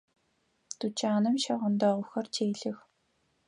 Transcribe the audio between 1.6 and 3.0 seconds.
дэгъухэр телъых.